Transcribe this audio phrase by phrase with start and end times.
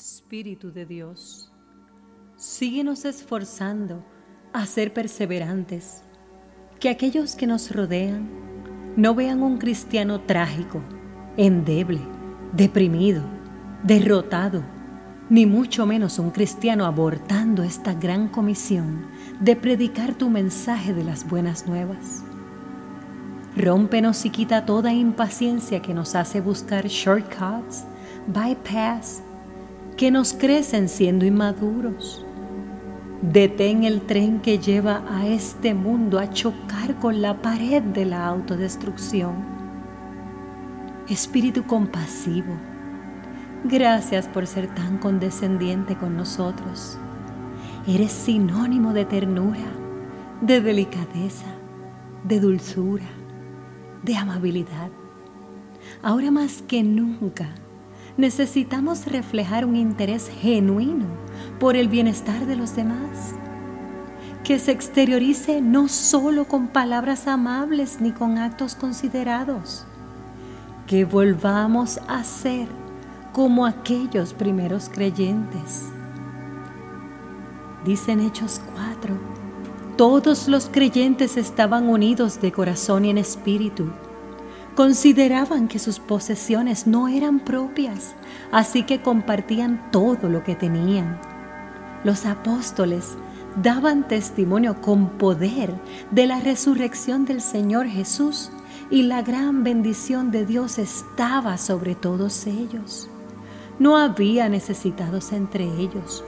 [0.00, 1.50] Espíritu de Dios,
[2.36, 4.04] síguenos esforzando
[4.52, 6.04] a ser perseverantes,
[6.78, 8.28] que aquellos que nos rodean
[8.96, 10.84] no vean un cristiano trágico,
[11.36, 11.98] endeble,
[12.52, 13.24] deprimido,
[13.82, 14.62] derrotado,
[15.30, 19.04] ni mucho menos un cristiano abortando esta gran comisión
[19.40, 22.22] de predicar tu mensaje de las buenas nuevas.
[23.56, 27.84] Rómpenos y quita toda impaciencia que nos hace buscar shortcuts,
[28.28, 29.24] bypass,
[29.98, 32.24] que nos crecen siendo inmaduros.
[33.20, 38.24] Detén el tren que lleva a este mundo a chocar con la pared de la
[38.26, 39.34] autodestrucción.
[41.08, 42.54] Espíritu compasivo,
[43.64, 46.96] gracias por ser tan condescendiente con nosotros.
[47.88, 49.66] Eres sinónimo de ternura,
[50.40, 51.48] de delicadeza,
[52.22, 53.08] de dulzura,
[54.04, 54.90] de amabilidad.
[56.02, 57.48] Ahora más que nunca,
[58.18, 61.06] necesitamos reflejar un interés genuino
[61.58, 63.32] por el bienestar de los demás,
[64.42, 69.86] que se exteriorice no solo con palabras amables ni con actos considerados,
[70.86, 72.66] que volvamos a ser
[73.32, 75.84] como aquellos primeros creyentes.
[77.84, 79.16] Dicen Hechos 4,
[79.96, 83.92] todos los creyentes estaban unidos de corazón y en espíritu
[84.78, 88.14] Consideraban que sus posesiones no eran propias,
[88.52, 91.20] así que compartían todo lo que tenían.
[92.04, 93.16] Los apóstoles
[93.60, 95.74] daban testimonio con poder
[96.12, 98.52] de la resurrección del Señor Jesús
[98.88, 103.10] y la gran bendición de Dios estaba sobre todos ellos.
[103.80, 106.22] No había necesitados entre ellos,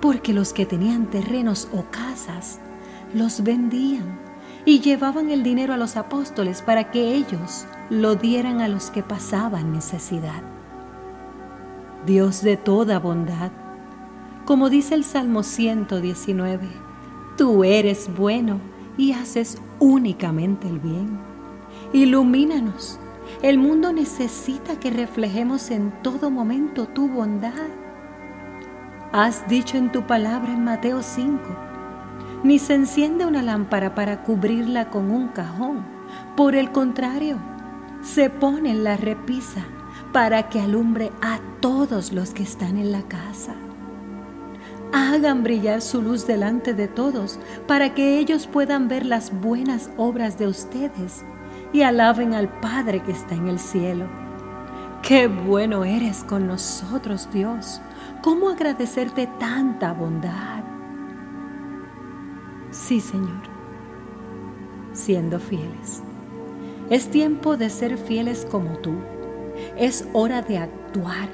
[0.00, 2.60] porque los que tenían terrenos o casas
[3.12, 4.29] los vendían
[4.64, 9.02] y llevaban el dinero a los apóstoles para que ellos lo dieran a los que
[9.02, 10.42] pasaban necesidad.
[12.06, 13.50] Dios de toda bondad,
[14.44, 16.68] como dice el Salmo 119,
[17.36, 18.58] tú eres bueno
[18.96, 21.18] y haces únicamente el bien.
[21.92, 22.98] Ilumínanos.
[23.42, 27.68] El mundo necesita que reflejemos en todo momento tu bondad.
[29.12, 31.38] Has dicho en tu palabra en Mateo 5,
[32.42, 35.84] ni se enciende una lámpara para cubrirla con un cajón.
[36.36, 37.38] Por el contrario,
[38.02, 39.62] se pone en la repisa
[40.12, 43.54] para que alumbre a todos los que están en la casa.
[44.92, 50.36] Hagan brillar su luz delante de todos para que ellos puedan ver las buenas obras
[50.38, 51.24] de ustedes
[51.72, 54.06] y alaben al Padre que está en el cielo.
[55.02, 57.80] Qué bueno eres con nosotros, Dios.
[58.22, 60.69] ¿Cómo agradecerte tanta bondad?
[62.90, 63.42] Sí, Señor,
[64.92, 66.02] siendo fieles.
[66.90, 68.94] Es tiempo de ser fieles como tú.
[69.76, 71.28] Es hora de actuar.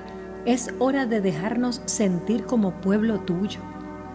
[0.45, 3.61] Es hora de dejarnos sentir como pueblo tuyo,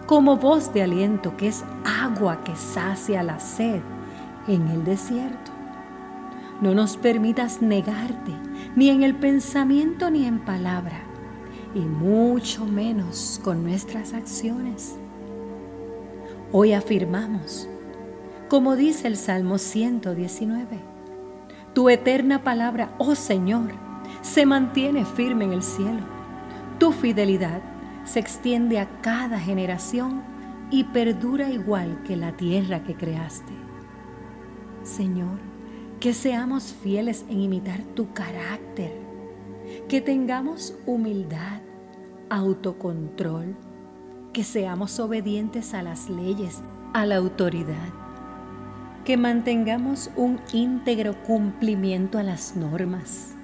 [0.06, 3.80] como voz de aliento que es agua que sacia la sed
[4.46, 5.50] en el desierto.
[6.60, 8.36] No nos permitas negarte,
[8.76, 11.02] ni en el pensamiento ni en palabra,
[11.74, 15.01] y mucho menos con nuestras acciones.
[16.54, 17.66] Hoy afirmamos,
[18.50, 20.66] como dice el Salmo 119,
[21.72, 23.70] tu eterna palabra, oh Señor,
[24.20, 26.02] se mantiene firme en el cielo.
[26.78, 27.62] Tu fidelidad
[28.04, 30.22] se extiende a cada generación
[30.70, 33.54] y perdura igual que la tierra que creaste.
[34.82, 35.38] Señor,
[36.00, 38.92] que seamos fieles en imitar tu carácter,
[39.88, 41.62] que tengamos humildad,
[42.28, 43.56] autocontrol,
[44.32, 46.62] que seamos obedientes a las leyes,
[46.94, 47.88] a la autoridad.
[49.04, 53.34] Que mantengamos un íntegro cumplimiento a las normas,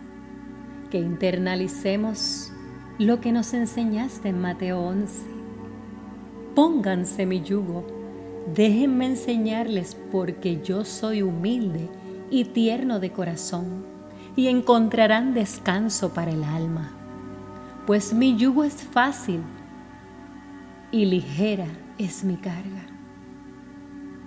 [0.91, 2.53] que internalicemos
[2.99, 5.27] lo que nos enseñaste en Mateo 11.
[6.55, 7.87] Pónganse mi yugo,
[8.55, 11.89] déjenme enseñarles porque yo soy humilde
[12.31, 13.85] y tierno de corazón,
[14.37, 16.93] y encontrarán descanso para el alma,
[17.87, 19.41] pues mi yugo es fácil
[20.91, 21.67] y ligera
[21.99, 22.99] es mi carga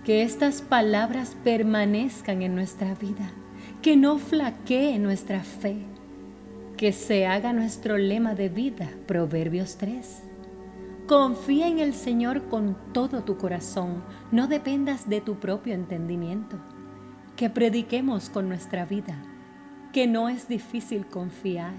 [0.03, 3.29] que estas palabras permanezcan en nuestra vida,
[3.81, 5.77] que no flaquee nuestra fe,
[6.75, 10.23] que se haga nuestro lema de vida, Proverbios 3.
[11.07, 16.57] Confía en el Señor con todo tu corazón, no dependas de tu propio entendimiento.
[17.35, 19.15] Que prediquemos con nuestra vida,
[19.93, 21.73] que no es difícil confiar,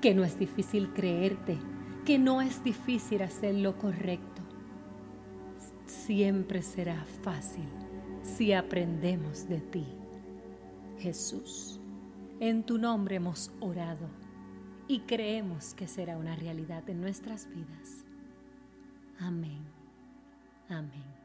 [0.00, 1.58] que no es difícil creerte,
[2.04, 4.40] que no es difícil hacer lo correcto
[5.90, 7.68] siempre será fácil
[8.22, 9.86] si aprendemos de ti.
[10.98, 11.80] Jesús,
[12.40, 14.08] en tu nombre hemos orado
[14.88, 18.04] y creemos que será una realidad en nuestras vidas.
[19.18, 19.64] Amén.
[20.68, 21.19] Amén.